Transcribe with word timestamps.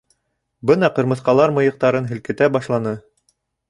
Бына 0.69 0.89
ҡырмыҫҡалар 0.95 1.55
мыйыҡтарын 1.61 2.11
һелкетә 2.15 2.53
башланы. 2.59 3.01